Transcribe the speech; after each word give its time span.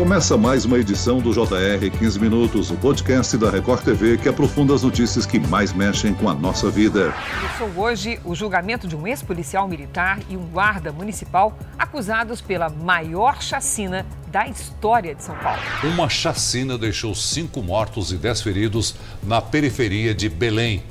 Começa 0.00 0.34
mais 0.34 0.64
uma 0.64 0.78
edição 0.78 1.18
do 1.18 1.30
JR 1.30 1.98
15 1.98 2.18
Minutos, 2.18 2.70
o 2.70 2.74
podcast 2.74 3.36
da 3.36 3.50
Record 3.50 3.84
TV 3.84 4.16
que 4.16 4.30
aprofunda 4.30 4.74
as 4.74 4.82
notícias 4.82 5.26
que 5.26 5.38
mais 5.38 5.74
mexem 5.74 6.14
com 6.14 6.26
a 6.26 6.32
nossa 6.32 6.70
vida. 6.70 7.14
Começou 7.58 7.84
hoje 7.84 8.18
o 8.24 8.34
julgamento 8.34 8.88
de 8.88 8.96
um 8.96 9.06
ex-policial 9.06 9.68
militar 9.68 10.18
e 10.30 10.38
um 10.38 10.46
guarda 10.46 10.90
municipal 10.90 11.54
acusados 11.78 12.40
pela 12.40 12.70
maior 12.70 13.42
chacina 13.42 14.06
da 14.28 14.48
história 14.48 15.14
de 15.14 15.22
São 15.22 15.36
Paulo. 15.36 15.60
Uma 15.84 16.08
chacina 16.08 16.78
deixou 16.78 17.14
cinco 17.14 17.62
mortos 17.62 18.10
e 18.10 18.16
dez 18.16 18.40
feridos 18.40 18.94
na 19.22 19.42
periferia 19.42 20.14
de 20.14 20.30
Belém. 20.30 20.82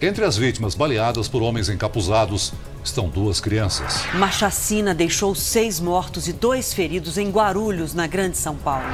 Entre 0.00 0.24
as 0.24 0.36
vítimas 0.36 0.76
baleadas 0.76 1.26
por 1.26 1.42
homens 1.42 1.68
encapuzados 1.68 2.52
estão 2.84 3.08
duas 3.08 3.40
crianças. 3.40 4.04
Uma 4.14 4.30
chacina 4.30 4.94
deixou 4.94 5.34
seis 5.34 5.80
mortos 5.80 6.28
e 6.28 6.32
dois 6.32 6.74
feridos 6.74 7.16
em 7.16 7.30
Guarulhos, 7.30 7.94
na 7.94 8.06
Grande 8.06 8.36
São 8.36 8.54
Paulo. 8.54 8.84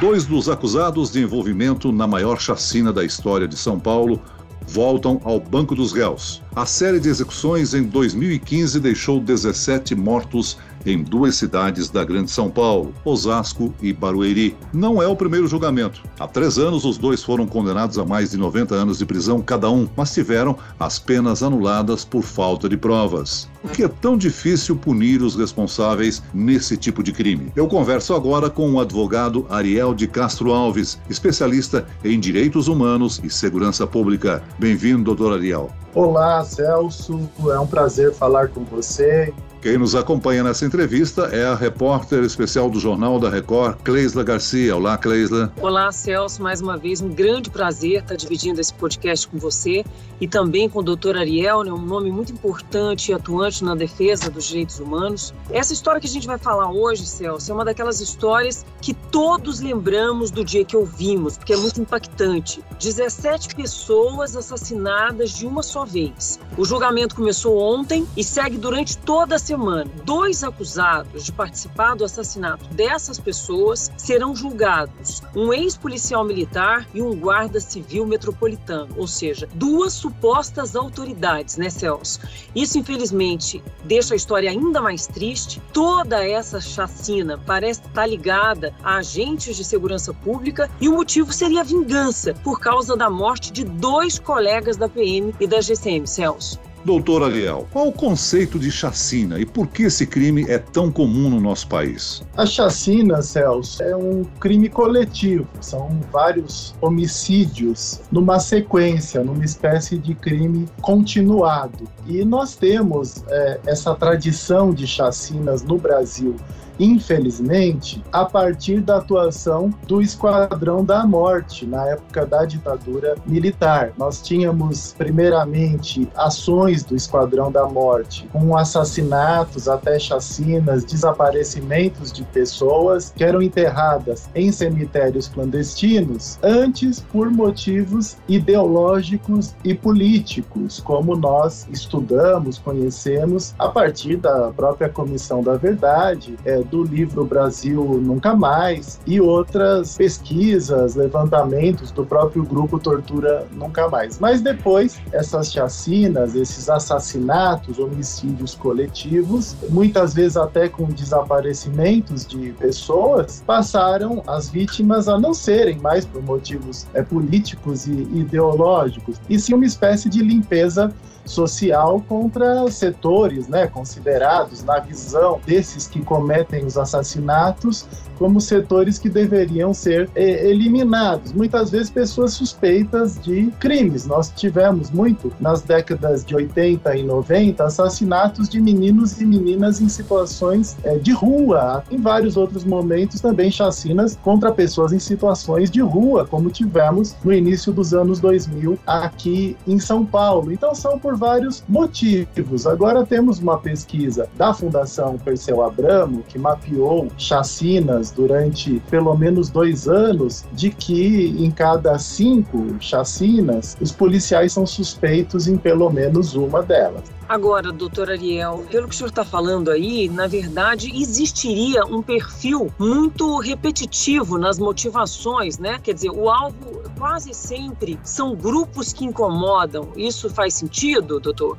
Dois 0.00 0.24
dos 0.24 0.48
acusados 0.48 1.10
de 1.10 1.20
envolvimento 1.20 1.90
na 1.90 2.06
maior 2.06 2.40
chacina 2.40 2.92
da 2.92 3.04
história 3.04 3.48
de 3.48 3.56
São 3.56 3.78
Paulo 3.78 4.22
voltam 4.66 5.20
ao 5.24 5.40
banco 5.40 5.74
dos 5.74 5.92
réus. 5.92 6.42
A 6.54 6.64
série 6.64 7.00
de 7.00 7.08
execuções 7.08 7.74
em 7.74 7.82
2015 7.82 8.78
deixou 8.78 9.18
17 9.18 9.94
mortos 9.96 10.56
em 10.84 11.02
duas 11.02 11.36
cidades 11.36 11.90
da 11.90 12.04
Grande 12.04 12.30
São 12.30 12.50
Paulo, 12.50 12.94
Osasco 13.04 13.72
e 13.80 13.92
Barueri. 13.92 14.56
Não 14.72 15.02
é 15.02 15.06
o 15.06 15.16
primeiro 15.16 15.46
julgamento. 15.46 16.02
Há 16.18 16.26
três 16.26 16.58
anos, 16.58 16.84
os 16.84 16.98
dois 16.98 17.22
foram 17.22 17.46
condenados 17.46 17.98
a 17.98 18.04
mais 18.04 18.30
de 18.30 18.36
90 18.36 18.74
anos 18.74 18.98
de 18.98 19.06
prisão 19.06 19.42
cada 19.42 19.70
um, 19.70 19.88
mas 19.96 20.12
tiveram 20.12 20.56
as 20.78 20.98
penas 20.98 21.42
anuladas 21.42 22.04
por 22.04 22.22
falta 22.22 22.68
de 22.68 22.76
provas. 22.76 23.48
Por 23.62 23.70
que 23.72 23.84
é 23.84 23.88
tão 23.88 24.16
difícil 24.16 24.74
punir 24.74 25.22
os 25.22 25.36
responsáveis 25.36 26.22
nesse 26.32 26.76
tipo 26.76 27.02
de 27.02 27.12
crime? 27.12 27.52
Eu 27.54 27.68
converso 27.68 28.14
agora 28.14 28.48
com 28.48 28.72
o 28.72 28.80
advogado 28.80 29.46
Ariel 29.50 29.94
de 29.94 30.06
Castro 30.06 30.52
Alves, 30.52 30.98
especialista 31.08 31.86
em 32.02 32.18
direitos 32.18 32.68
humanos 32.68 33.20
e 33.22 33.28
segurança 33.28 33.86
pública. 33.86 34.42
Bem-vindo, 34.58 35.04
doutor 35.04 35.34
Ariel. 35.34 35.70
Olá, 35.94 36.44
Celso. 36.44 37.28
É 37.48 37.58
um 37.58 37.66
prazer 37.66 38.14
falar 38.14 38.48
com 38.48 38.64
você 38.64 39.34
quem 39.60 39.76
nos 39.76 39.94
acompanha 39.94 40.42
nessa 40.42 40.64
entrevista 40.64 41.24
é 41.26 41.44
a 41.44 41.54
repórter 41.54 42.24
especial 42.24 42.70
do 42.70 42.80
Jornal 42.80 43.18
da 43.18 43.28
Record, 43.28 43.76
Cleisla 43.82 44.24
Garcia. 44.24 44.74
Olá, 44.74 44.96
Cleisla. 44.96 45.52
Olá, 45.60 45.92
Celso. 45.92 46.42
Mais 46.42 46.62
uma 46.62 46.78
vez, 46.78 47.02
um 47.02 47.10
grande 47.10 47.50
prazer 47.50 48.00
estar 48.00 48.16
dividindo 48.16 48.58
esse 48.58 48.72
podcast 48.72 49.28
com 49.28 49.36
você 49.36 49.84
e 50.18 50.26
também 50.26 50.66
com 50.66 50.78
o 50.78 50.82
doutor 50.82 51.16
Ariel, 51.16 51.62
né, 51.62 51.70
um 51.70 51.84
nome 51.84 52.10
muito 52.10 52.32
importante 52.32 53.10
e 53.10 53.14
atuante 53.14 53.62
na 53.62 53.74
defesa 53.74 54.30
dos 54.30 54.46
direitos 54.46 54.80
humanos. 54.80 55.34
Essa 55.50 55.74
história 55.74 56.00
que 56.00 56.06
a 56.06 56.10
gente 56.10 56.26
vai 56.26 56.38
falar 56.38 56.70
hoje, 56.70 57.04
Celso, 57.04 57.50
é 57.50 57.54
uma 57.54 57.64
daquelas 57.64 58.00
histórias 58.00 58.64
que 58.80 58.94
todos 58.94 59.60
lembramos 59.60 60.30
do 60.30 60.42
dia 60.42 60.64
que 60.64 60.76
ouvimos, 60.76 61.36
porque 61.36 61.52
é 61.52 61.56
muito 61.56 61.80
impactante. 61.80 62.62
17 62.78 63.54
pessoas 63.54 64.34
assassinadas 64.34 65.30
de 65.30 65.46
uma 65.46 65.62
só 65.62 65.84
vez. 65.84 66.38
O 66.56 66.64
julgamento 66.64 67.14
começou 67.14 67.58
ontem 67.58 68.06
e 68.16 68.24
segue 68.24 68.56
durante 68.56 68.96
toda 68.96 69.36
a 69.36 69.38
semana, 69.50 69.90
dois 70.04 70.44
acusados 70.44 71.24
de 71.24 71.32
participar 71.32 71.96
do 71.96 72.04
assassinato 72.04 72.64
dessas 72.72 73.18
pessoas 73.18 73.90
serão 73.96 74.36
julgados: 74.36 75.22
um 75.34 75.52
ex-policial 75.52 76.22
militar 76.22 76.86
e 76.94 77.02
um 77.02 77.16
guarda 77.16 77.58
civil 77.58 78.06
metropolitano, 78.06 78.94
ou 78.96 79.08
seja, 79.08 79.48
duas 79.54 79.92
supostas 79.92 80.76
autoridades, 80.76 81.56
né, 81.56 81.68
Celso? 81.68 82.20
Isso, 82.54 82.78
infelizmente, 82.78 83.60
deixa 83.84 84.14
a 84.14 84.16
história 84.16 84.48
ainda 84.48 84.80
mais 84.80 85.08
triste. 85.08 85.60
Toda 85.72 86.24
essa 86.24 86.60
chacina 86.60 87.36
parece 87.36 87.80
estar 87.80 88.06
ligada 88.06 88.72
a 88.84 88.98
agentes 88.98 89.56
de 89.56 89.64
segurança 89.64 90.14
pública 90.14 90.70
e 90.80 90.88
o 90.88 90.92
motivo 90.92 91.32
seria 91.32 91.64
vingança 91.64 92.34
por 92.44 92.60
causa 92.60 92.96
da 92.96 93.10
morte 93.10 93.50
de 93.50 93.64
dois 93.64 94.16
colegas 94.16 94.76
da 94.76 94.88
PM 94.88 95.34
e 95.40 95.46
da 95.48 95.60
GCM, 95.60 96.06
Celso. 96.06 96.69
Doutor 96.84 97.22
Ariel, 97.22 97.68
qual 97.70 97.88
o 97.88 97.92
conceito 97.92 98.58
de 98.58 98.70
chacina 98.70 99.38
e 99.38 99.44
por 99.44 99.66
que 99.66 99.82
esse 99.82 100.06
crime 100.06 100.46
é 100.48 100.58
tão 100.58 100.90
comum 100.90 101.28
no 101.28 101.38
nosso 101.38 101.68
país? 101.68 102.22
A 102.36 102.46
chacina, 102.46 103.20
Celso, 103.20 103.82
é 103.82 103.94
um 103.94 104.24
crime 104.40 104.68
coletivo. 104.68 105.46
São 105.60 106.00
vários 106.10 106.74
homicídios 106.80 108.00
numa 108.10 108.40
sequência, 108.40 109.22
numa 109.22 109.44
espécie 109.44 109.98
de 109.98 110.14
crime 110.14 110.66
continuado. 110.80 111.84
E 112.06 112.24
nós 112.24 112.56
temos 112.56 113.24
é, 113.28 113.60
essa 113.66 113.94
tradição 113.94 114.72
de 114.72 114.86
chacinas 114.86 115.62
no 115.62 115.76
Brasil 115.76 116.34
infelizmente, 116.80 118.02
a 118.10 118.24
partir 118.24 118.80
da 118.80 118.96
atuação 118.96 119.72
do 119.86 120.00
Esquadrão 120.00 120.82
da 120.82 121.06
Morte, 121.06 121.66
na 121.66 121.86
época 121.86 122.24
da 122.24 122.44
ditadura 122.46 123.16
militar. 123.26 123.92
Nós 123.98 124.22
tínhamos, 124.22 124.94
primeiramente, 124.96 126.08
ações 126.16 126.82
do 126.82 126.96
Esquadrão 126.96 127.52
da 127.52 127.66
Morte, 127.66 128.26
com 128.32 128.56
assassinatos, 128.56 129.68
até 129.68 129.98
chacinas, 129.98 130.84
desaparecimentos 130.84 132.10
de 132.10 132.24
pessoas 132.24 133.12
que 133.14 133.22
eram 133.22 133.42
enterradas 133.42 134.30
em 134.34 134.50
cemitérios 134.50 135.28
clandestinos, 135.28 136.38
antes 136.42 137.00
por 137.00 137.30
motivos 137.30 138.16
ideológicos 138.26 139.54
e 139.62 139.74
políticos, 139.74 140.80
como 140.80 141.14
nós 141.14 141.68
estudamos, 141.70 142.56
conhecemos 142.58 143.54
a 143.58 143.68
partir 143.68 144.16
da 144.16 144.50
própria 144.52 144.88
Comissão 144.88 145.42
da 145.42 145.56
Verdade, 145.56 146.36
é, 146.44 146.62
do 146.70 146.84
livro 146.84 147.24
Brasil 147.24 148.00
Nunca 148.00 148.34
Mais 148.34 149.00
e 149.06 149.20
outras 149.20 149.96
pesquisas, 149.96 150.94
levantamentos 150.94 151.90
do 151.90 152.04
próprio 152.04 152.44
grupo 152.44 152.78
Tortura 152.78 153.46
Nunca 153.52 153.88
Mais. 153.88 154.18
Mas 154.18 154.40
depois, 154.40 155.00
essas 155.12 155.52
chacinas, 155.52 156.34
esses 156.34 156.70
assassinatos, 156.70 157.78
homicídios 157.78 158.54
coletivos, 158.54 159.56
muitas 159.68 160.14
vezes 160.14 160.36
até 160.36 160.68
com 160.68 160.84
desaparecimentos 160.86 162.26
de 162.26 162.52
pessoas, 162.52 163.42
passaram 163.46 164.22
as 164.26 164.48
vítimas 164.48 165.08
a 165.08 165.18
não 165.18 165.34
serem 165.34 165.78
mais 165.78 166.04
por 166.04 166.22
motivos 166.22 166.86
é, 166.94 167.02
políticos 167.02 167.86
e 167.86 167.92
ideológicos, 167.92 169.20
e 169.28 169.38
sim 169.38 169.54
uma 169.54 169.66
espécie 169.66 170.08
de 170.08 170.22
limpeza 170.22 170.92
social 171.30 172.02
contra 172.08 172.70
setores, 172.70 173.48
né, 173.48 173.66
considerados 173.66 174.62
na 174.64 174.78
visão 174.78 175.40
desses 175.46 175.86
que 175.86 176.00
cometem 176.00 176.64
os 176.64 176.76
assassinatos 176.76 177.86
como 178.20 178.38
setores 178.38 178.98
que 178.98 179.08
deveriam 179.08 179.72
ser 179.72 180.10
é, 180.14 180.46
eliminados. 180.46 181.32
Muitas 181.32 181.70
vezes 181.70 181.88
pessoas 181.88 182.34
suspeitas 182.34 183.18
de 183.18 183.50
crimes. 183.58 184.04
Nós 184.04 184.28
tivemos 184.28 184.90
muito 184.90 185.32
nas 185.40 185.62
décadas 185.62 186.22
de 186.22 186.36
80 186.36 186.96
e 186.96 187.02
90 187.02 187.64
assassinatos 187.64 188.46
de 188.46 188.60
meninos 188.60 189.18
e 189.22 189.24
meninas 189.24 189.80
em 189.80 189.88
situações 189.88 190.76
é, 190.84 190.98
de 190.98 191.12
rua. 191.12 191.82
Em 191.90 191.96
vários 191.96 192.36
outros 192.36 192.62
momentos 192.62 193.22
também 193.22 193.50
chacinas 193.50 194.18
contra 194.22 194.52
pessoas 194.52 194.92
em 194.92 194.98
situações 194.98 195.70
de 195.70 195.80
rua, 195.80 196.26
como 196.26 196.50
tivemos 196.50 197.16
no 197.24 197.32
início 197.32 197.72
dos 197.72 197.94
anos 197.94 198.20
2000 198.20 198.78
aqui 198.86 199.56
em 199.66 199.78
São 199.78 200.04
Paulo. 200.04 200.52
Então 200.52 200.74
são 200.74 200.98
por 200.98 201.16
vários 201.20 201.62
motivos. 201.68 202.66
Agora 202.66 203.04
temos 203.04 203.38
uma 203.38 203.58
pesquisa 203.58 204.26
da 204.36 204.54
Fundação 204.54 205.18
Perseu 205.18 205.62
Abramo 205.62 206.24
que 206.26 206.38
mapeou 206.38 207.08
chacinas 207.18 208.10
durante 208.10 208.80
pelo 208.90 209.14
menos 209.14 209.50
dois 209.50 209.86
anos 209.86 210.44
de 210.52 210.70
que 210.70 211.36
em 211.38 211.50
cada 211.50 211.98
cinco 211.98 212.74
chacinas 212.80 213.76
os 213.80 213.92
policiais 213.92 214.54
são 214.54 214.66
suspeitos 214.66 215.46
em 215.46 215.58
pelo 215.58 215.90
menos 215.90 216.34
uma 216.34 216.62
delas. 216.62 217.19
Agora, 217.30 217.70
doutor 217.70 218.10
Ariel, 218.10 218.66
pelo 218.72 218.88
que 218.88 218.94
o 218.96 218.98
senhor 218.98 219.10
está 219.10 219.24
falando 219.24 219.70
aí, 219.70 220.08
na 220.08 220.26
verdade, 220.26 220.90
existiria 221.00 221.84
um 221.84 222.02
perfil 222.02 222.74
muito 222.76 223.38
repetitivo 223.38 224.36
nas 224.36 224.58
motivações, 224.58 225.56
né? 225.56 225.78
Quer 225.80 225.94
dizer, 225.94 226.10
o 226.10 226.28
alvo 226.28 226.82
quase 226.98 227.32
sempre 227.32 227.96
são 228.02 228.34
grupos 228.34 228.92
que 228.92 229.04
incomodam. 229.04 229.92
Isso 229.96 230.28
faz 230.28 230.54
sentido, 230.54 231.20
doutor? 231.20 231.56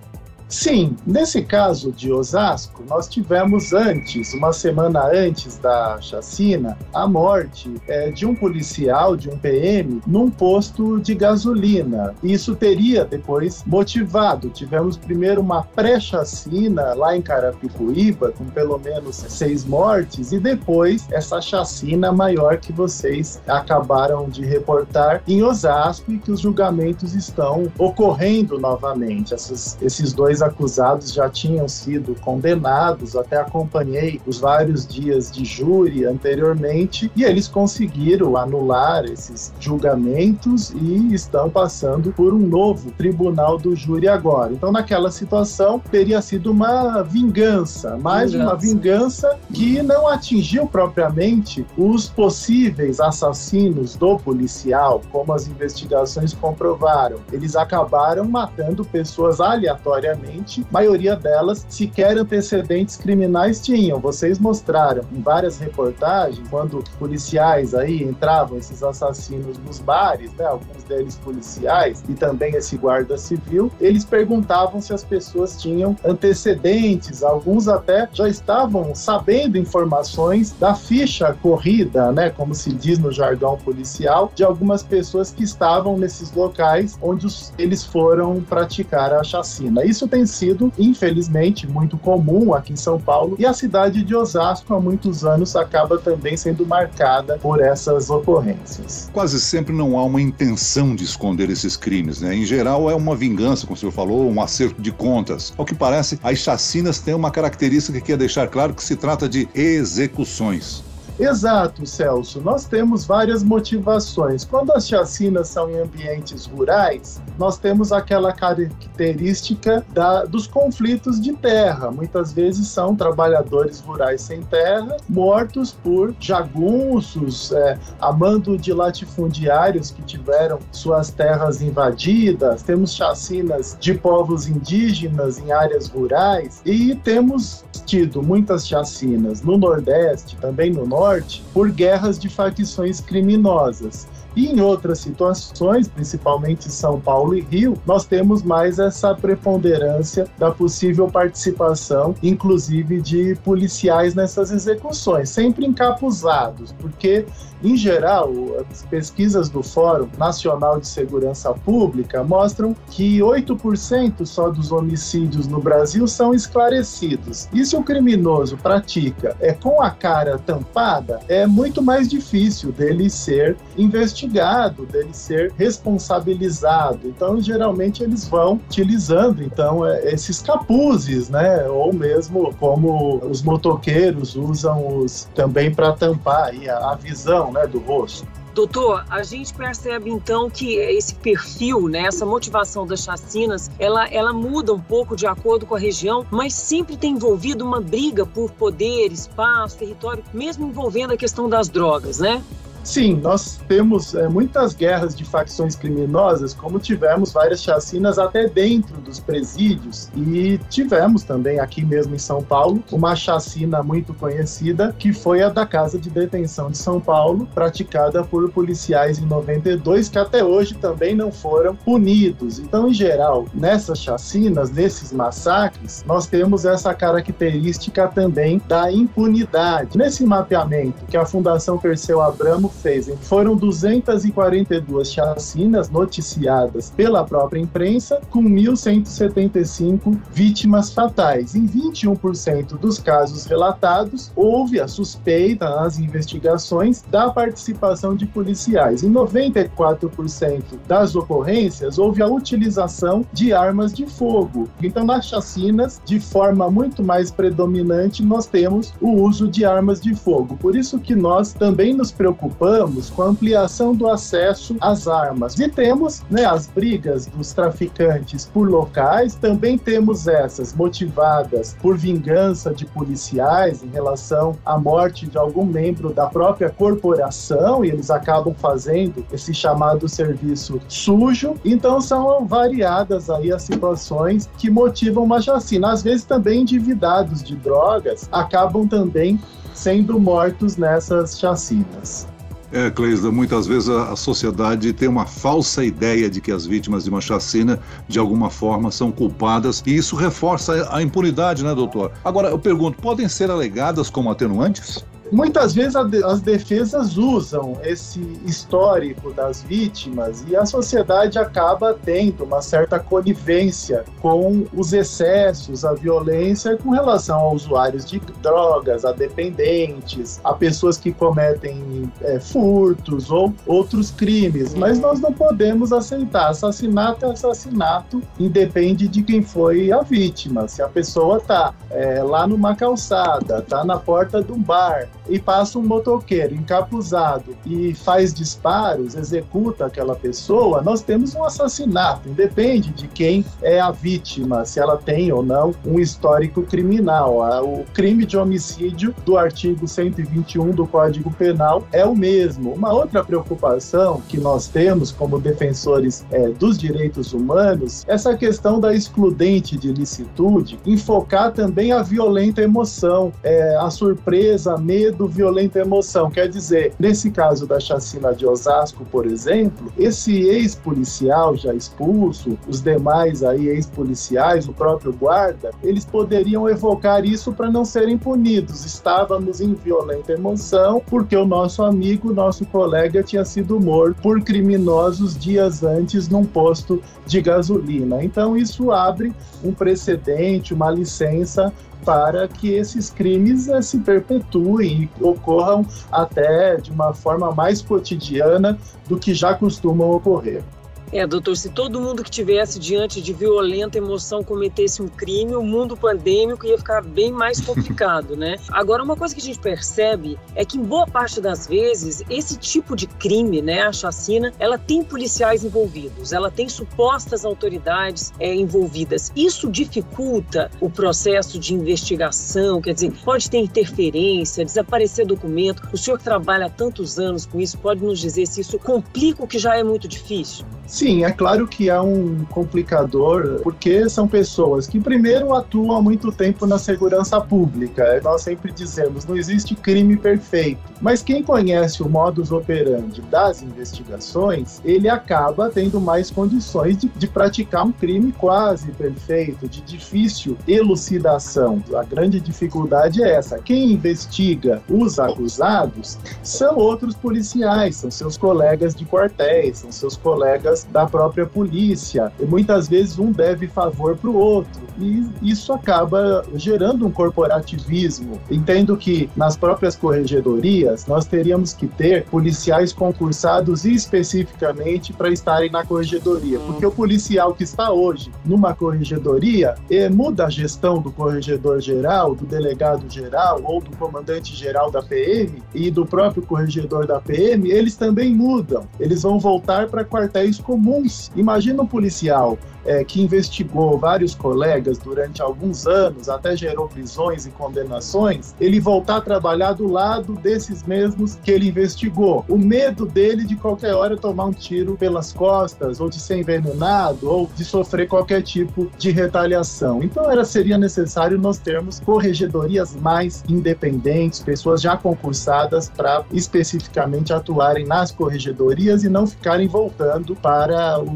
Sim, 0.52 0.98
nesse 1.08 1.44
caso 1.44 1.94
de 1.94 2.12
Osasco, 2.12 2.84
nós 2.86 3.08
tivemos 3.08 3.72
antes, 3.72 4.34
uma 4.34 4.52
semana 4.52 5.08
antes 5.08 5.58
da 5.58 5.98
chacina, 6.02 6.78
a 6.94 7.08
morte 7.08 7.74
é, 7.88 8.12
de 8.12 8.26
um 8.26 8.36
policial, 8.36 9.16
de 9.16 9.30
um 9.30 9.38
PM, 9.38 10.02
num 10.06 10.30
posto 10.30 11.00
de 11.00 11.16
gasolina. 11.16 12.14
Isso 12.22 12.54
teria 12.54 13.06
depois 13.06 13.64
motivado. 13.66 14.50
Tivemos 14.50 14.98
primeiro 14.98 15.40
uma 15.40 15.64
pré-chacina 15.64 16.94
lá 16.96 17.16
em 17.16 17.22
Carapicuíba, 17.22 18.34
com 18.34 18.44
pelo 18.44 18.78
menos 18.78 19.24
seis 19.30 19.64
mortes, 19.64 20.34
e 20.34 20.40
depois 20.40 21.08
essa 21.12 21.40
chacina 21.40 22.12
maior 22.12 22.58
que 22.58 22.74
vocês 22.74 23.42
acabaram 23.48 24.30
de 24.30 24.44
reportar 24.44 25.24
em 25.26 25.42
Osasco 25.44 26.12
e 26.12 26.18
que 26.18 26.30
os 26.30 26.42
julgamentos 26.42 27.16
estão 27.16 27.72
ocorrendo 27.78 28.60
novamente. 28.60 29.34
Essas, 29.34 29.78
esses 29.82 30.12
dois 30.12 30.41
dois 30.42 30.44
acusados 30.44 31.14
já 31.14 31.30
tinham 31.30 31.68
sido 31.68 32.16
condenados, 32.22 33.16
até 33.16 33.38
acompanhei 33.38 34.20
os 34.26 34.40
vários 34.40 34.86
dias 34.86 35.32
de 35.32 35.46
júri 35.46 36.06
anteriormente, 36.06 37.12
e 37.16 37.24
eles 37.24 37.48
conseguiram 37.48 38.36
anular 38.36 39.06
esses 39.06 39.54
julgamentos 39.60 40.72
e 40.72 41.14
estão 41.14 41.50
passando 41.50 42.12
por 42.12 42.34
um 42.34 42.40
novo 42.40 42.92
tribunal 42.92 43.58
do 43.58 43.76
júri 43.76 44.08
agora. 44.08 44.52
Então, 44.54 44.72
naquela 44.72 45.12
situação, 45.12 45.80
teria 45.80 46.22
sido 46.22 46.52
uma 46.52 47.04
vingança, 47.04 47.98
mais 47.98 48.32
vingança. 48.32 48.50
uma 48.50 48.58
vingança 48.58 49.38
que 49.54 49.82
não 49.82 50.08
atingiu 50.08 50.66
propriamente 50.68 51.66
os 51.78 52.10
possíveis 52.10 53.00
assassinos 53.00 53.96
do 53.96 54.18
policial, 54.18 55.02
como 55.12 55.34
as 55.34 55.48
investigações 55.48 56.34
comprovaram. 56.34 57.18
Eles 57.32 57.56
acabaram 57.56 58.26
matando 58.26 58.84
pessoas 58.84 59.40
aleatoriamente, 59.40 60.31
maioria 60.72 61.16
delas 61.16 61.66
sequer 61.70 62.18
antecedentes 62.18 62.98
criminais 62.98 63.62
tinham. 63.62 64.00
Vocês 64.00 64.40
mostraram 64.40 65.04
em 65.12 65.22
várias 65.22 65.58
reportagens 65.58 66.48
quando 66.50 66.84
policiais 66.98 67.74
aí 67.74 68.04
entravam 68.04 68.58
esses 68.58 68.84
assassinos 68.84 69.58
nos 69.60 69.80
bares, 69.80 70.32
né, 70.34 70.46
alguns 70.46 70.84
deles 70.84 71.16
policiais 71.16 72.04
e 72.08 72.14
também 72.14 72.56
esse 72.56 72.78
guarda 72.78 73.18
civil, 73.18 73.72
eles 73.80 74.06
perguntavam 74.06 74.82
se 74.82 74.94
as 74.94 75.04
pessoas 75.04 75.62
tinham 75.62 75.96
antecedentes, 76.04 77.24
alguns 77.24 77.68
até 77.68 78.08
já 78.12 78.28
estavam 78.28 78.94
sabendo 78.96 79.58
informações 79.58 80.52
da 80.60 80.76
ficha 80.76 81.36
corrida, 81.42 82.12
né, 82.12 82.30
como 82.30 82.54
se 82.54 82.74
diz 82.74 83.00
no 83.00 83.12
jargão 83.12 83.58
policial, 83.58 84.32
de 84.36 84.44
algumas 84.44 84.84
pessoas 84.84 85.32
que 85.32 85.44
estavam 85.44 85.98
nesses 85.98 86.32
locais 86.34 86.98
onde 87.02 87.26
os, 87.26 87.54
eles 87.58 87.84
foram 87.84 88.42
praticar 88.42 89.14
a 89.14 89.24
chacina. 89.24 89.84
Isso 89.86 90.08
tem 90.08 90.21
sido, 90.26 90.72
infelizmente, 90.78 91.68
muito 91.68 91.98
comum 91.98 92.54
aqui 92.54 92.74
em 92.74 92.78
São 92.78 93.00
Paulo 93.00 93.36
e 93.40 93.46
a 93.46 93.54
cidade 93.54 94.04
de 94.04 94.16
Osasco 94.16 94.74
há 94.74 94.80
muitos 94.80 95.26
anos 95.26 95.56
acaba 95.56 95.98
também 95.98 96.36
sendo 96.38 96.66
marcada 96.66 97.38
por 97.42 97.62
essas 97.62 98.10
ocorrências. 98.10 99.10
Quase 99.14 99.40
sempre 99.40 99.74
não 99.74 99.98
há 99.98 100.04
uma 100.04 100.22
intenção 100.22 100.96
de 100.96 101.04
esconder 101.04 101.50
esses 101.50 101.76
crimes, 101.76 102.22
né? 102.22 102.36
Em 102.36 102.46
geral 102.46 102.90
é 102.90 102.96
uma 102.96 103.16
vingança, 103.16 103.66
como 103.66 103.76
o 103.76 103.80
senhor 103.80 103.92
falou, 103.92 104.30
um 104.30 104.42
acerto 104.42 104.82
de 104.82 104.92
contas. 104.92 105.54
Ao 105.58 105.66
que 105.66 105.76
parece, 105.76 106.20
as 106.24 106.40
chacinas 106.40 107.00
têm 107.00 107.14
uma 107.14 107.32
característica 107.32 108.00
que 108.00 108.12
é 108.12 108.18
deixar 108.18 108.48
claro 108.48 108.74
que 108.74 108.84
se 108.84 108.96
trata 108.96 109.28
de 109.28 109.48
execuções. 109.54 110.84
Exato, 111.22 111.86
Celso. 111.86 112.42
Nós 112.42 112.66
temos 112.66 113.06
várias 113.06 113.44
motivações. 113.44 114.44
Quando 114.44 114.72
as 114.72 114.88
chacinas 114.88 115.50
são 115.50 115.70
em 115.70 115.78
ambientes 115.78 116.48
rurais, 116.48 117.22
nós 117.38 117.60
temos 117.60 117.92
aquela 117.92 118.34
característica 118.34 119.86
da, 119.94 120.26
dos 120.26 120.48
conflitos 120.48 121.22
de 121.22 121.34
terra. 121.34 121.92
Muitas 121.92 122.34
vezes 122.34 122.68
são 122.68 122.96
trabalhadores 122.96 123.80
rurais 123.82 124.22
sem 124.22 124.42
terra, 124.42 124.98
mortos 125.08 125.72
por 125.72 126.16
jagunços, 126.20 127.52
é, 127.52 127.78
a 128.00 128.12
mando 128.12 128.58
de 128.58 128.74
latifundiários 128.74 129.92
que 129.92 130.02
tiveram 130.02 130.58
suas 130.72 131.12
terras 131.12 131.62
invadidas. 131.62 132.64
Temos 132.64 132.96
chacinas 132.96 133.78
de 133.80 133.94
povos 133.94 134.48
indígenas 134.48 135.38
em 135.38 135.52
áreas 135.52 135.88
rurais 135.88 136.64
e 136.66 136.96
temos 136.96 137.64
tido 137.86 138.22
muitas 138.22 138.68
chacinas 138.68 139.42
no 139.42 139.58
Nordeste, 139.58 140.36
também 140.38 140.72
no 140.72 140.86
Norte 140.86 141.44
por 141.54 141.72
guerras 141.72 142.20
de 142.20 142.30
facções 142.30 143.00
criminosas. 143.02 144.08
E 144.36 144.48
em 144.48 144.62
outras 144.62 145.00
situações, 145.00 145.88
principalmente 145.88 146.72
São 146.72 147.00
Paulo 147.00 147.36
e 147.36 147.42
Rio, 147.42 147.78
nós 147.86 148.06
temos 148.06 148.44
mais 148.44 148.80
essa 148.80 149.14
preponderância 149.14 150.28
da 150.38 150.52
possível 150.52 151.10
participação, 151.10 152.16
inclusive 152.24 153.02
de 153.02 153.36
policiais 153.44 154.16
nessas 154.16 154.52
execuções, 154.52 155.30
sempre 155.30 155.66
encapuzados, 155.66 156.72
porque 156.80 157.26
em 157.64 157.78
geral, 157.78 158.32
as 158.72 158.84
pesquisas 158.84 159.48
do 159.48 159.62
Fórum 159.62 160.10
Nacional 160.18 160.80
de 160.80 160.88
Segurança 160.88 161.54
Pública 161.54 162.24
mostram 162.24 162.76
que 162.90 163.20
8% 163.20 164.26
só 164.26 164.50
dos 164.50 164.72
homicídios 164.72 165.46
no 165.48 165.62
Brasil 165.62 166.08
são 166.08 166.34
esclarecidos. 166.34 167.48
E 167.54 167.64
se 167.64 167.76
o 167.76 167.84
criminoso 167.84 168.58
pratica 168.58 169.36
é 169.40 169.54
com 169.54 169.80
a 169.80 169.92
cara 169.92 170.40
tampada, 170.40 171.20
é 171.28 171.46
muito 171.46 171.84
mais 171.84 172.08
difícil 172.08 172.72
dele 172.72 173.10
ser 173.12 173.56
investigado, 173.78 174.21
dele 174.28 175.14
ser 175.14 175.54
responsabilizado. 175.58 177.08
Então, 177.08 177.42
geralmente 177.42 178.04
eles 178.04 178.28
vão 178.28 178.54
utilizando 178.54 179.44
então 179.44 179.86
é, 179.86 180.14
esses 180.14 180.42
capuzes, 180.42 181.30
né? 181.30 181.68
Ou 181.68 181.94
mesmo 181.94 182.54
como 182.60 183.18
os 183.26 183.42
motoqueiros 183.42 184.36
usam 184.36 185.00
os 185.00 185.30
também 185.36 185.74
para 185.74 185.94
tampar 185.94 186.50
aí 186.50 186.70
a, 186.70 186.92
a 186.92 186.96
visão 186.96 187.52
né, 187.52 187.66
do 187.68 187.80
rosto. 187.80 188.28
Doutor, 188.54 189.06
a 189.10 189.24
gente 189.24 189.54
percebe 189.54 190.10
então 190.10 190.50
que 190.50 190.76
esse 190.76 191.16
perfil, 191.16 191.88
né, 191.88 192.02
essa 192.02 192.26
motivação 192.26 192.86
das 192.86 193.02
chacinas, 193.02 193.72
ela, 193.80 194.08
ela 194.10 194.34
muda 194.34 194.74
um 194.74 194.80
pouco 194.80 195.16
de 195.16 195.26
acordo 195.26 195.66
com 195.66 195.74
a 195.74 195.80
região, 195.80 196.26
mas 196.30 196.54
sempre 196.54 196.98
tem 196.98 197.14
envolvido 197.14 197.64
uma 197.64 197.80
briga 197.80 198.26
por 198.26 198.52
poder, 198.52 199.12
espaço, 199.12 199.78
território, 199.78 200.22
mesmo 200.34 200.68
envolvendo 200.68 201.14
a 201.14 201.18
questão 201.18 201.48
das 201.48 201.70
drogas, 201.70 202.20
né? 202.20 202.44
Sim, 202.84 203.20
nós 203.22 203.60
temos 203.68 204.16
é, 204.16 204.28
muitas 204.28 204.74
guerras 204.74 205.16
de 205.16 205.24
facções 205.24 205.76
criminosas, 205.76 206.54
como 206.54 206.80
tivemos 206.80 207.32
várias 207.32 207.62
chacinas 207.62 208.18
até 208.18 208.48
dentro 208.48 209.00
dos 209.02 209.20
presídios, 209.20 210.10
e 210.16 210.60
tivemos 210.70 211.24
também 211.24 211.60
aqui 211.60 211.86
mesmo 211.86 212.16
em 212.16 212.20
São 212.20 212.42
Paulo 212.42 212.84
uma 212.92 213.16
chacina 213.16 213.84
muito 213.84 214.14
conhecida, 214.14 214.96
que 214.98 215.14
foi 215.14 215.44
a 215.44 215.50
da 215.50 215.66
Casa 215.66 216.00
de 216.00 216.10
Detenção 216.10 216.72
de 216.72 216.78
São 216.78 217.00
Paulo, 217.00 217.48
praticada 217.54 218.24
por 218.24 218.50
policiais 218.52 219.20
em 219.20 219.26
92, 219.26 220.10
que 220.10 220.18
até 220.18 220.44
hoje 220.44 220.74
também 220.74 221.16
não 221.16 221.32
foram 221.32 221.76
punidos. 221.76 222.60
Então, 222.60 222.88
em 222.88 222.94
geral, 222.94 223.46
nessas 223.54 224.00
chacinas, 224.00 224.72
nesses 224.72 225.14
massacres, 225.14 226.04
nós 226.08 226.26
temos 226.26 226.66
essa 226.66 226.94
característica 226.94 228.08
também 228.08 228.62
da 228.68 228.92
impunidade. 228.92 229.98
Nesse 229.98 230.26
mapeamento 230.26 231.06
que 231.06 231.18
a 231.18 231.26
Fundação 231.26 231.78
Perseu 231.78 232.22
Abramo 232.22 232.71
fez. 232.72 233.12
Foram 233.22 233.56
242 233.56 235.12
chacinas 235.12 235.90
noticiadas 235.90 236.92
pela 236.96 237.24
própria 237.24 237.60
imprensa, 237.60 238.22
com 238.30 238.44
1.175 238.44 240.18
vítimas 240.32 240.94
fatais. 240.94 241.56
Em 241.56 241.68
21% 241.68 242.78
dos 242.80 242.98
casos 242.98 243.46
relatados, 243.46 244.32
houve 244.36 244.80
a 244.80 244.88
suspeita 244.88 245.70
nas 245.70 246.00
investigações 246.00 247.04
da 247.10 247.30
participação 247.30 248.16
de 248.16 248.26
policiais. 248.26 249.04
Em 249.04 249.12
94% 249.12 250.64
das 250.88 251.16
ocorrências, 251.16 251.98
houve 251.98 252.22
a 252.22 252.28
utilização 252.28 253.26
de 253.34 253.54
armas 253.54 253.94
de 253.94 254.06
fogo. 254.06 254.70
Então, 254.82 255.06
nas 255.06 255.26
chacinas, 255.26 256.02
de 256.06 256.20
forma 256.20 256.70
muito 256.70 257.04
mais 257.04 257.32
predominante, 257.32 258.24
nós 258.24 258.46
temos 258.46 258.94
o 259.02 259.12
uso 259.22 259.48
de 259.48 259.66
armas 259.66 260.00
de 260.00 260.16
fogo. 260.16 260.58
Por 260.58 260.76
isso 260.76 261.00
que 261.00 261.16
nós 261.16 261.54
também 261.54 261.94
nos 261.94 262.12
preocupamos 262.12 262.61
preocupamos 262.62 263.10
com 263.10 263.24
a 263.24 263.26
ampliação 263.28 263.96
do 263.96 264.08
acesso 264.08 264.76
às 264.80 265.08
armas. 265.08 265.58
E 265.60 265.68
temos 265.68 266.22
né, 266.30 266.46
as 266.46 266.68
brigas 266.68 267.26
dos 267.26 267.54
traficantes 267.54 268.46
por 268.46 268.70
locais, 268.70 269.34
também 269.34 269.80
temos 269.80 270.28
essas 270.28 270.74
motivadas 270.74 271.76
por 271.82 271.98
vingança 271.98 272.72
de 272.72 272.86
policiais 272.86 273.84
em 273.84 273.90
relação 273.90 274.56
à 274.64 274.78
morte 274.78 275.26
de 275.26 275.38
algum 275.40 275.66
membro 275.66 276.14
da 276.14 276.28
própria 276.28 276.70
corporação, 276.70 277.84
e 277.84 277.90
eles 277.90 278.12
acabam 278.12 278.54
fazendo 278.54 279.26
esse 279.34 279.54
chamado 279.54 280.08
serviço 280.08 280.80
sujo. 280.88 281.56
Então 281.66 282.00
são 282.00 282.46
variadas 282.46 283.30
aí 283.30 283.52
as 283.52 283.64
situações 283.64 284.48
que 284.58 284.70
motivam 284.70 285.24
uma 285.24 285.42
chacina. 285.42 285.92
Às 285.92 286.04
vezes 286.04 286.26
também 286.26 286.62
endividados 286.62 287.42
de 287.42 287.56
drogas 287.56 288.30
acabam 288.32 288.88
também 288.88 289.40
sendo 289.74 290.20
mortos 290.20 290.78
nessas 290.78 291.40
chacinas. 291.40 292.31
É, 292.72 292.90
Cleisda, 292.90 293.32
muitas 293.32 293.68
vezes 293.68 293.90
a, 293.90 294.14
a, 294.14 294.16
sociedade 294.16 294.94
tem 294.94 295.10
uma 295.10 295.26
falsa 295.26 295.84
ideia 295.84 296.30
de 296.30 296.40
que 296.40 296.52
as 296.52 296.66
vítimas 296.66 297.04
de 297.04 297.10
uma 297.10 297.20
chacina, 297.20 297.78
de 298.08 298.18
alguma 298.18 298.50
forma, 298.50 298.90
são 298.90 299.12
culpadas, 299.12 299.84
e 299.86 299.96
isso 299.96 300.16
reforça 300.16 300.88
a 300.90 301.02
impunidade, 301.02 301.64
né, 301.64 301.76
doutor? 301.76 302.12
Agora, 302.24 302.50
eu 302.50 302.58
pergunto, 302.58 303.02
podem 303.02 303.28
ser 303.28 303.52
alegadas 303.52 304.10
como 304.10 304.32
atenuantes? 304.32 305.04
Muitas 305.32 305.74
vezes 305.74 305.96
as 305.96 306.42
defesas 306.42 307.18
usam 307.18 307.78
esse 307.84 308.20
histórico 308.46 309.32
das 309.32 309.64
vítimas 309.64 310.44
e 310.46 310.58
a 310.58 310.66
sociedade 310.66 311.40
acaba 311.40 311.94
tendo 311.94 312.44
uma 312.44 312.62
certa 312.62 313.00
conivência 313.00 314.04
com 314.22 314.66
os 314.74 314.92
excessos, 314.92 315.86
a 315.86 315.94
violência 315.94 316.76
com 316.76 316.90
relação 316.90 317.40
a 317.40 317.54
usuários 317.54 318.06
de 318.06 318.20
drogas, 318.42 319.06
a 319.06 319.14
dependentes, 319.14 320.42
a 320.44 320.54
pessoas 320.54 320.98
que 320.98 321.14
cometem 321.14 322.12
é, 322.22 322.38
furtos 322.38 323.32
ou 323.32 323.54
outros 323.66 324.12
crimes. 324.12 324.74
Mas 324.74 325.00
nós 325.00 325.22
não 325.22 325.32
podemos 325.32 325.94
aceitar. 325.94 326.50
Assassinato 326.50 327.26
é 327.26 327.32
assassinato, 327.32 328.22
independe 328.38 329.08
de 329.08 329.24
quem 329.24 329.42
foi 329.42 329.94
a 329.94 330.02
vítima. 330.02 330.68
Se 330.68 330.82
a 330.82 330.90
pessoa 330.90 331.38
está 331.38 331.74
é, 331.90 332.22
lá 332.22 332.46
numa 332.46 332.76
calçada, 332.76 333.60
está 333.60 333.86
na 333.86 333.98
porta 333.98 334.44
de 334.44 334.52
um 334.52 334.60
bar 334.60 335.08
e 335.28 335.40
passa 335.40 335.80
um 335.80 335.84
motoqueiro 335.84 336.56
encapuzado 336.56 337.56
e 337.66 337.94
faz 337.94 338.34
disparos, 338.34 339.16
executa 339.16 339.86
aquela 339.86 340.16
pessoa, 340.16 340.82
nós 340.82 341.02
temos 341.02 341.36
um 341.36 341.44
assassinato. 341.44 342.30
Independe 342.30 342.92
de 342.92 343.08
quem 343.08 343.46
é 343.62 343.80
a 343.80 343.92
vítima, 343.92 344.66
se 344.66 344.80
ela 344.80 344.98
tem 344.98 345.32
ou 345.32 345.44
não 345.44 345.74
um 345.86 346.00
histórico 346.00 346.64
criminal. 346.64 347.40
O 347.64 347.84
crime 347.94 348.26
de 348.26 348.38
homicídio 348.38 349.14
do 349.26 349.38
artigo 349.38 349.88
121 349.88 350.72
do 350.72 350.86
Código 350.88 351.32
Penal 351.32 351.88
é 351.92 352.06
o 352.06 352.16
mesmo. 352.16 352.74
Uma 352.74 352.94
outra 352.94 353.24
preocupação 353.24 354.22
que 354.28 354.40
nós 354.40 354.68
temos 354.68 355.12
como 355.12 355.40
defensores 355.40 356.26
é, 356.32 356.50
dos 356.50 356.78
direitos 356.78 357.34
humanos, 357.34 358.04
essa 358.08 358.36
questão 358.36 358.80
da 358.80 358.94
excludente 358.94 359.78
de 359.78 359.92
licitude, 359.92 360.80
enfocar 360.86 361.52
também 361.52 361.92
a 361.92 362.02
violenta 362.02 362.62
emoção, 362.62 363.32
é, 363.44 363.76
a 363.78 363.90
surpresa, 363.90 364.78
medo, 364.78 365.11
violenta 365.28 365.80
emoção. 365.80 366.30
Quer 366.30 366.48
dizer, 366.48 366.94
nesse 367.00 367.32
caso 367.32 367.66
da 367.66 367.80
chacina 367.80 368.34
de 368.34 368.46
Osasco, 368.46 369.06
por 369.06 369.26
exemplo, 369.26 369.92
esse 369.98 370.42
ex-policial 370.42 371.56
já 371.56 371.74
expulso, 371.74 372.58
os 372.68 372.82
demais 372.82 373.44
aí 373.44 373.68
ex-policiais, 373.68 374.68
o 374.68 374.74
próprio 374.74 375.14
guarda, 375.14 375.72
eles 375.84 376.06
poderiam 376.06 376.70
evocar 376.70 377.26
isso 377.26 377.52
para 377.54 377.70
não 377.70 377.86
serem 377.86 378.18
punidos. 378.18 378.86
Estávamos 378.86 379.62
em 379.62 379.74
violenta 379.74 380.34
emoção 380.34 381.02
porque 381.08 381.36
o 381.36 381.46
nosso 381.46 381.84
amigo, 381.84 382.34
nosso 382.34 382.66
colega 382.66 383.24
tinha 383.24 383.46
sido 383.46 383.80
morto 383.80 384.22
por 384.22 384.42
criminosos 384.42 385.38
dias 385.38 385.84
antes 385.84 386.28
num 386.28 386.46
posto 386.46 387.02
de 387.26 387.42
gasolina. 387.42 388.24
Então 388.24 388.56
isso 388.56 388.92
abre 388.92 389.34
um 389.64 389.74
precedente, 389.74 390.74
uma 390.74 390.90
licença 390.90 391.72
para 392.06 392.48
que 392.48 392.74
esses 392.74 393.10
crimes 393.10 393.68
eh, 393.68 393.82
se 393.82 394.00
perpetuem 394.00 395.10
e 395.20 395.24
ocorram 395.24 395.86
até 396.12 396.78
de 396.78 396.92
uma 396.92 397.14
forma 397.14 397.52
mais 397.52 397.82
cotidiana 397.82 398.78
do 399.08 399.18
que 399.18 399.34
já 399.34 399.54
costumam 399.54 400.12
ocorrer. 400.12 400.64
É, 401.12 401.28
doutor, 401.28 401.58
se 401.58 401.70
todo 401.70 402.00
mundo 402.00 402.24
que 402.24 402.32
tivesse 402.32 402.80
diante 402.80 403.22
de 403.22 403.34
violenta 403.34 403.98
emoção 403.98 404.44
cometesse 404.44 405.02
um 405.02 405.10
crime, 405.10 405.56
o 405.56 405.64
mundo 405.64 405.98
pandêmico 405.98 406.66
ia 406.66 406.78
ficar 406.78 407.02
bem 407.02 407.32
mais 407.32 407.60
complicado, 407.66 408.38
né? 408.38 408.56
Agora, 408.70 409.04
uma 409.04 409.18
coisa 409.18 409.36
que 409.36 409.42
a 409.42 409.44
gente 409.44 409.60
percebe 409.60 410.40
é 410.56 410.64
que, 410.64 410.78
em 410.78 410.84
boa 410.84 411.06
parte 411.06 411.42
das 411.42 411.68
vezes, 411.68 412.24
esse 412.30 412.58
tipo 412.58 412.96
de 412.96 413.08
crime, 413.08 413.62
né, 413.62 413.82
a 413.82 413.92
chacina, 413.92 414.54
ela 414.58 414.78
tem 414.78 415.04
policiais 415.04 415.66
envolvidos, 415.66 416.32
ela 416.32 416.50
tem 416.50 416.70
supostas 416.70 417.44
autoridades 417.44 418.32
é, 418.40 418.56
envolvidas. 418.56 419.32
Isso 419.36 419.70
dificulta 419.70 420.72
o 420.80 420.90
processo 420.90 421.60
de 421.60 421.74
investigação, 421.74 422.82
quer 422.82 422.94
dizer, 422.94 423.12
pode 423.24 423.50
ter 423.50 423.58
interferência, 423.58 424.64
desaparecer 424.64 425.26
documento. 425.26 425.90
O 425.92 425.98
senhor 425.98 426.18
que 426.18 426.24
trabalha 426.24 426.68
há 426.68 426.70
tantos 426.70 427.20
anos 427.20 427.46
com 427.46 427.60
isso 427.60 427.78
pode 427.78 428.04
nos 428.04 428.20
dizer 428.20 428.46
se 428.46 428.62
isso 428.62 428.80
complica 428.80 429.44
o 429.44 429.48
que 429.48 429.60
já 429.60 429.76
é 429.76 429.84
muito 429.84 430.08
difícil? 430.08 430.66
Sim, 430.92 431.24
é 431.24 431.32
claro 431.32 431.66
que 431.70 431.90
há 431.90 432.02
um 432.02 432.44
complicador, 432.50 433.62
porque 433.64 434.10
são 434.10 434.28
pessoas 434.28 434.88
que, 434.88 435.00
primeiro, 435.00 435.54
atuam 435.54 435.96
há 435.96 436.02
muito 436.02 436.34
tempo 436.34 436.66
na 436.66 436.78
segurança 436.78 437.40
pública. 437.40 438.20
Nós 438.22 438.42
sempre 438.42 438.74
dizemos, 438.74 439.24
não 439.24 439.38
existe 439.38 439.74
crime 439.74 440.18
perfeito. 440.18 440.82
Mas 441.00 441.24
quem 441.24 441.42
conhece 441.44 442.04
o 442.04 442.10
modus 442.10 442.52
operandi 442.52 443.22
das 443.22 443.64
investigações, 443.64 444.82
ele 444.84 445.08
acaba 445.08 445.70
tendo 445.70 446.02
mais 446.02 446.30
condições 446.30 446.98
de, 446.98 447.08
de 447.08 447.26
praticar 447.26 447.86
um 447.86 447.94
crime 447.94 448.34
quase 448.34 448.92
perfeito, 448.92 449.70
de 449.70 449.80
difícil 449.80 450.58
elucidação. 450.68 451.82
A 451.96 452.04
grande 452.04 452.42
dificuldade 452.42 453.24
é 453.24 453.36
essa. 453.36 453.60
Quem 453.60 453.94
investiga 453.94 454.84
os 454.90 455.20
acusados 455.20 456.20
são 456.44 456.76
outros 456.76 457.16
policiais, 457.16 457.96
são 457.96 458.12
seus 458.12 458.36
colegas 458.36 458.94
de 458.94 459.06
quartéis, 459.06 459.78
são 459.78 459.92
seus 459.92 460.18
colegas 460.18 460.81
da 460.92 461.06
própria 461.06 461.46
polícia. 461.46 462.32
E 462.40 462.46
muitas 462.46 462.88
vezes 462.88 463.20
um 463.20 463.32
deve 463.32 463.68
favor 463.68 464.18
para 464.18 464.30
o 464.30 464.36
outro. 464.36 464.82
E 465.00 465.26
isso 465.42 465.74
acaba 465.74 466.44
gerando 466.56 467.06
um 467.06 467.12
corporativismo. 467.12 468.40
Entendo 468.50 468.96
que 468.98 469.30
nas 469.36 469.58
próprias 469.58 469.96
corregedorias 469.96 471.06
nós 471.08 471.26
teríamos 471.26 471.74
que 471.74 471.88
ter 471.88 472.26
policiais 472.26 472.94
concursados 472.94 473.86
especificamente 473.86 475.14
para 475.14 475.30
estarem 475.30 475.72
na 475.72 475.86
corregedoria. 475.86 476.60
Hum. 476.60 476.68
Porque 476.68 476.86
o 476.86 476.92
policial 476.92 477.54
que 477.54 477.64
está 477.64 477.92
hoje 477.92 478.32
numa 478.46 478.74
corregedoria 478.74 479.76
eh, 479.90 480.10
muda 480.10 480.46
a 480.46 480.50
gestão 480.50 481.02
do 481.02 481.12
corregedor 481.12 481.80
geral, 481.80 482.36
do 482.36 482.46
delegado 482.46 483.10
geral 483.10 483.62
ou 483.64 483.82
do 483.82 483.96
comandante 483.98 484.56
geral 484.56 484.92
da 484.92 485.02
PM 485.02 485.62
e 485.74 485.90
do 485.90 486.06
próprio 486.06 486.44
corregedor 486.44 487.06
da 487.06 487.20
PM, 487.20 487.70
eles 487.70 487.96
também 487.96 488.34
mudam. 488.34 488.88
Eles 489.00 489.24
vão 489.24 489.40
voltar 489.40 489.88
para 489.88 490.06
quartéis 490.06 490.60
comuns. 490.72 491.30
Imagina 491.36 491.84
um 491.84 491.86
policial 491.86 492.58
é, 492.86 493.04
que 493.04 493.22
investigou 493.22 493.98
vários 493.98 494.34
colegas 494.34 494.98
durante 494.98 495.42
alguns 495.42 495.86
anos, 495.86 496.30
até 496.30 496.56
gerou 496.56 496.88
prisões 496.88 497.46
e 497.46 497.50
condenações, 497.50 498.56
ele 498.60 498.80
voltar 498.80 499.18
a 499.18 499.22
trabalhar 499.22 499.74
do 499.74 499.88
lado 499.88 500.34
desses 500.34 500.84
mesmos 500.84 501.38
que 501.44 501.52
ele 501.52 501.68
investigou. 501.68 502.46
O 502.48 502.58
medo 502.58 503.06
dele 503.06 503.46
de 503.46 503.56
qualquer 503.56 503.94
hora 503.94 504.16
tomar 504.16 504.46
um 504.46 504.54
tiro 504.54 504.96
pelas 504.96 505.34
costas, 505.34 506.00
ou 506.00 506.10
de 506.10 506.20
ser 506.20 506.38
envenenado, 506.38 507.30
ou 507.30 507.50
de 507.56 507.66
sofrer 507.66 508.08
qualquer 508.08 508.42
tipo 508.42 508.90
de 508.98 509.12
retaliação. 509.12 510.02
Então 510.02 510.30
era 510.32 510.46
seria 510.46 510.78
necessário 510.78 511.38
nós 511.38 511.58
termos 511.58 512.00
corregedorias 512.00 512.96
mais 512.96 513.44
independentes, 513.48 514.40
pessoas 514.40 514.82
já 514.82 514.96
concursadas 514.98 515.90
para 515.90 516.24
especificamente 516.32 517.34
atuarem 517.34 517.86
nas 517.86 518.12
corregedorias 518.12 519.04
e 519.04 519.10
não 519.10 519.28
ficarem 519.28 519.68
voltando 519.68 520.36
para 520.36 520.51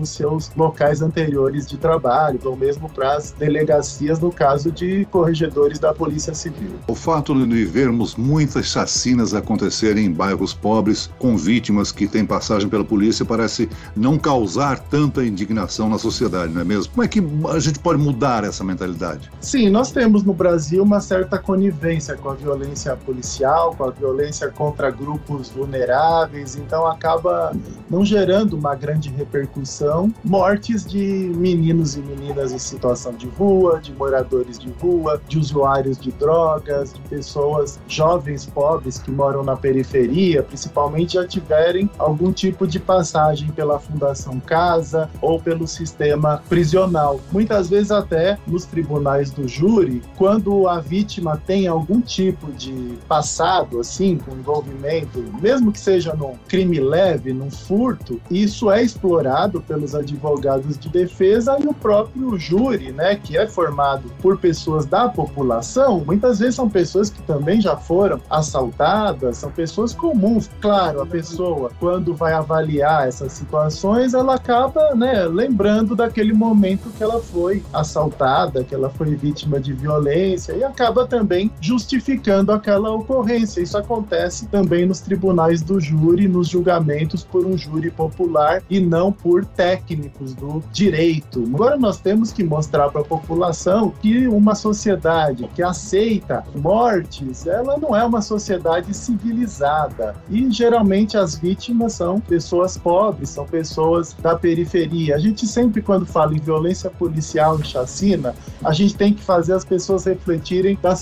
os 0.02 0.10
seus 0.10 0.52
locais 0.56 1.02
anteriores 1.02 1.66
de 1.66 1.78
trabalho, 1.78 2.40
ou 2.44 2.56
mesmo 2.56 2.90
para 2.90 3.16
as 3.16 3.32
delegacias 3.32 4.20
no 4.20 4.32
caso 4.32 4.72
de 4.72 5.06
corregedores 5.06 5.80
da 5.80 5.94
Polícia 5.94 6.34
Civil. 6.34 6.72
O 6.88 6.96
fato 6.96 7.34
de 7.36 7.66
vermos 7.66 8.16
muitas 8.16 8.68
chacinas 8.68 9.34
acontecerem 9.34 10.06
em 10.06 10.12
bairros 10.12 10.54
pobres 10.54 11.10
com 11.20 11.38
vítimas 11.38 11.92
que 11.92 12.08
têm 12.08 12.26
passagem 12.26 12.70
pela 12.70 12.84
polícia 12.84 13.26
parece 13.26 13.70
não 13.96 14.18
causar 14.18 14.80
tanta 14.80 15.24
indignação 15.24 15.90
na 15.90 15.98
sociedade, 15.98 16.54
não 16.54 16.62
é 16.62 16.64
mesmo? 16.64 16.94
Como 16.94 17.04
é 17.04 17.08
que 17.08 17.22
a 17.50 17.60
gente 17.60 17.80
pode 17.80 18.00
mudar 18.00 18.44
essa 18.44 18.64
mentalidade? 18.64 19.32
Sim, 19.42 19.70
nós 19.70 19.92
temos 19.92 20.24
no 20.24 20.34
Brasil 20.34 20.84
uma 20.84 21.00
certa 21.00 21.38
conivência 21.38 22.16
com 22.16 22.30
a 22.30 22.34
violência 22.34 22.96
policial, 22.96 23.76
com 23.76 23.86
a 23.86 23.92
violência 23.92 24.50
contra 24.50 24.90
grupos 24.90 25.50
vulneráveis, 25.50 26.56
então 26.56 26.86
acaba 26.88 27.56
não 27.90 28.06
gerando 28.06 28.56
uma 28.56 28.76
grande 28.76 29.10
repercussão, 29.26 30.14
mortes 30.24 30.86
de 30.86 31.32
meninos 31.36 31.96
e 31.96 32.00
meninas 32.00 32.52
em 32.52 32.60
situação 32.60 33.14
de 33.14 33.28
rua, 33.28 33.80
de 33.82 33.92
moradores 33.94 34.60
de 34.60 34.70
rua, 34.82 35.22
de 35.28 35.40
usuários 35.40 35.98
de 35.98 36.12
drogas, 36.12 36.94
de 36.94 37.02
pessoas 37.02 37.80
jovens 37.88 38.46
pobres 38.46 39.00
que 39.00 39.12
moram 39.12 39.44
na 39.44 39.56
periferia, 39.56 40.44
principalmente 40.44 41.14
já 41.14 41.28
tiverem 41.28 41.90
algum 41.98 42.32
tipo 42.32 42.68
de 42.68 42.80
passagem 42.80 43.50
pela 43.50 43.80
Fundação 43.80 44.40
Casa 44.40 45.10
ou 45.22 45.40
pelo 45.40 45.68
sistema 45.68 46.42
prisional. 46.48 47.20
Muitas 47.32 47.70
vezes 47.70 47.92
até 47.92 48.38
nos 48.48 48.66
tribunais 48.66 49.32
do 49.32 49.48
júri, 49.48 50.02
quando 50.18 50.68
a 50.68 50.80
vítima 50.80 51.42
tem 51.46 51.68
algum 51.68 52.00
tipo 52.00 52.52
de 52.52 52.98
passado 53.08 53.80
assim, 53.80 54.18
com 54.18 54.36
envolvimento, 54.36 55.24
mesmo 55.42 55.72
que 55.72 55.80
seja 55.80 56.14
num 56.14 56.36
crime 56.48 56.80
leve, 56.80 57.34
num 57.34 57.50
furto, 57.50 58.22
isso 58.30 58.70
é 58.70 58.84
explorado 58.84 59.15
elaborado 59.16 59.62
pelos 59.62 59.96
advogados 59.96 60.78
de 60.78 60.90
defesa 60.90 61.58
e 61.60 61.68
o 61.68 61.74
próprio 61.74 62.38
júri, 62.38 62.92
né, 62.92 63.16
que 63.16 63.38
é 63.38 63.48
formado 63.48 64.04
por 64.22 64.38
pessoas 64.38 64.86
da 64.86 65.08
população, 65.08 66.04
muitas 66.06 66.40
vezes 66.40 66.56
são 66.56 66.70
pessoas 66.70 67.10
que 67.10 67.22
também 67.24 67.62
já 67.62 67.78
foram 67.78 68.20
assaltadas, 68.30 69.38
são 69.38 69.52
pessoas 69.52 69.94
comuns. 69.94 70.50
Claro, 70.60 71.02
a 71.02 71.06
pessoa, 71.06 71.72
quando 71.80 72.14
vai 72.14 72.34
avaliar 72.34 73.08
essas 73.08 73.32
situações, 73.34 74.14
ela 74.14 74.36
acaba, 74.36 74.94
né, 74.96 75.26
lembrando 75.26 75.96
daquele 75.96 76.34
momento 76.34 76.90
que 76.98 77.04
ela 77.04 77.22
foi 77.22 77.64
assaltada, 77.74 78.64
que 78.64 78.76
ela 78.76 78.90
foi 78.90 79.16
vítima 79.16 79.60
de 79.60 79.74
violência 79.74 80.54
e 80.54 80.64
acaba 80.64 81.08
também 81.08 81.52
justificando 81.62 82.52
aquela 82.52 82.92
ocorrência. 82.92 83.62
Isso 83.62 83.78
acontece 83.78 84.48
também 84.48 84.86
nos 84.86 85.00
tribunais 85.00 85.62
do 85.62 85.80
júri, 85.80 86.28
nos 86.28 86.48
julgamentos 86.48 87.24
por 87.24 87.46
um 87.46 87.58
júri 87.58 87.92
popular 87.92 88.62
e 88.70 88.80
não 88.80 89.05
por 89.12 89.46
técnicos 89.46 90.34
do 90.34 90.64
direito. 90.72 91.44
Agora 91.54 91.78
nós 91.78 92.00
temos 92.00 92.32
que 92.32 92.44
mostrar 92.44 92.90
para 92.90 93.02
a 93.02 93.06
população 93.06 93.94
que 94.02 94.28
uma 94.28 94.56
sociedade 94.56 95.50
que 95.56 95.64
aceita 95.64 96.44
mortes, 96.56 97.48
ela 97.48 97.78
não 97.78 97.96
é 97.96 98.04
uma 98.04 98.22
sociedade 98.22 98.94
civilizada. 98.94 100.16
E 100.30 100.50
geralmente 100.52 101.18
as 101.18 101.36
vítimas 101.36 101.94
são 101.94 102.20
pessoas 102.20 102.78
pobres, 102.78 103.30
são 103.30 103.46
pessoas 103.46 104.14
da 104.22 104.36
periferia. 104.36 105.16
A 105.16 105.20
gente 105.20 105.48
sempre 105.48 105.82
quando 105.82 106.06
fala 106.06 106.34
em 106.36 106.40
violência 106.40 106.90
policial 106.90 107.60
e 107.60 107.66
chacina, 107.66 108.36
a 108.64 108.74
gente 108.74 108.96
tem 108.96 109.14
que 109.14 109.24
fazer 109.24 109.54
as 109.54 109.66
pessoas 109.66 110.06
refletirem 110.06 110.78
da 110.82 110.96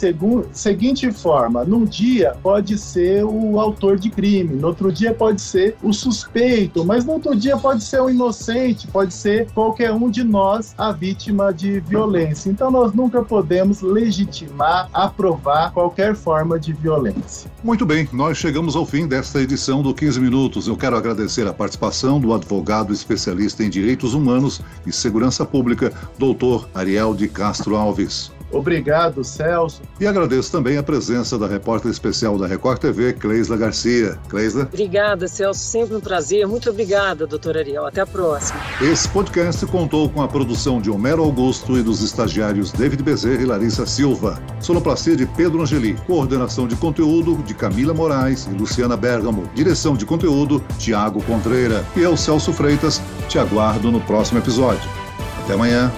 seguinte 0.51 1.11
forma: 1.11 1.63
num 1.63 1.85
dia 1.85 2.35
pode 2.41 2.77
ser 2.77 3.23
o 3.23 3.59
autor 3.59 3.97
de 3.97 4.09
crime, 4.09 4.55
no 4.55 4.67
outro 4.67 4.91
dia 4.91 5.13
pode 5.13 5.41
ser 5.41 5.75
o 5.81 5.93
suspeito, 5.93 6.85
mas 6.85 7.05
no 7.05 7.13
outro 7.13 7.35
dia 7.35 7.57
pode 7.57 7.83
ser 7.93 8.01
o 8.01 8.09
inocente, 8.09 8.87
pode 8.87 9.13
ser 9.13 9.51
qualquer 9.51 9.91
um 9.91 10.09
de 10.09 10.23
nós 10.23 10.73
a 10.79 10.91
vítima 10.91 11.53
de 11.53 11.79
violência. 11.79 12.49
Então 12.49 12.71
nós 12.71 12.91
nunca 12.91 13.21
podemos 13.21 13.81
legitimar, 13.81 14.89
aprovar 14.91 15.71
qualquer 15.71 16.15
forma 16.15 16.59
de 16.59 16.73
violência. 16.73 17.51
Muito 17.63 17.85
bem, 17.85 18.09
nós 18.11 18.39
chegamos 18.39 18.75
ao 18.75 18.83
fim 18.83 19.07
desta 19.07 19.39
edição 19.39 19.83
do 19.83 19.93
15 19.93 20.19
Minutos. 20.19 20.67
Eu 20.67 20.75
quero 20.75 20.97
agradecer 20.97 21.45
a 21.45 21.53
participação 21.53 22.19
do 22.19 22.33
advogado 22.33 22.91
especialista 22.91 23.63
em 23.63 23.69
direitos 23.69 24.15
humanos 24.15 24.59
e 24.87 24.91
segurança 24.91 25.45
pública, 25.45 25.93
doutor 26.17 26.67
Ariel 26.73 27.13
de 27.13 27.27
Castro 27.27 27.75
Alves. 27.75 28.31
Obrigado, 28.53 29.23
Celso. 29.23 29.81
E 29.99 30.05
agradeço 30.05 30.51
também 30.51 30.77
a 30.77 30.83
presença 30.83 31.37
da 31.37 31.47
repórter 31.47 31.91
especial 31.91 32.37
da 32.37 32.47
Record 32.47 32.79
TV, 32.79 33.13
Cleisla 33.13 33.57
Garcia. 33.57 34.17
Cleisla? 34.29 34.63
Obrigada, 34.71 35.27
Celso. 35.27 35.59
Sempre 35.59 35.95
um 35.95 35.99
prazer. 35.99 36.47
Muito 36.47 36.69
obrigada, 36.69 37.25
doutor 37.25 37.57
Ariel. 37.57 37.85
Até 37.85 38.01
a 38.01 38.05
próxima. 38.05 38.59
Esse 38.81 39.09
podcast 39.09 39.65
contou 39.65 40.09
com 40.09 40.21
a 40.21 40.27
produção 40.27 40.79
de 40.79 40.89
Homero 40.89 41.23
Augusto 41.23 41.77
e 41.77 41.83
dos 41.83 42.01
estagiários 42.01 42.71
David 42.71 43.03
Bezerra 43.03 43.41
e 43.41 43.45
Larissa 43.45 43.85
Silva. 43.85 44.41
Sonoplastia 44.59 45.15
de 45.15 45.25
Pedro 45.25 45.61
Angeli. 45.61 45.95
Coordenação 46.05 46.67
de 46.67 46.75
conteúdo 46.75 47.37
de 47.43 47.53
Camila 47.53 47.93
Moraes 47.93 48.45
e 48.45 48.51
Luciana 48.51 48.95
Bergamo. 48.95 49.49
Direção 49.55 49.95
de 49.95 50.05
conteúdo, 50.05 50.63
Tiago 50.77 51.23
Contreira. 51.23 51.83
E 51.95 52.01
eu, 52.01 52.15
Celso 52.15 52.53
Freitas, 52.53 53.01
te 53.27 53.39
aguardo 53.39 53.91
no 53.91 53.99
próximo 54.01 54.39
episódio. 54.39 54.89
Até 55.43 55.53
amanhã. 55.53 55.91